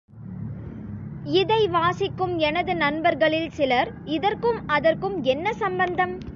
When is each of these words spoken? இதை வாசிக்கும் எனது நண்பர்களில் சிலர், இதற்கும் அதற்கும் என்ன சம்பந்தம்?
இதை 1.31 1.67
வாசிக்கும் 1.67 2.37
எனது 2.37 2.75
நண்பர்களில் 2.75 3.49
சிலர், 3.49 3.91
இதற்கும் 4.05 4.67
அதற்கும் 4.67 5.23
என்ன 5.23 5.53
சம்பந்தம்? 5.53 6.15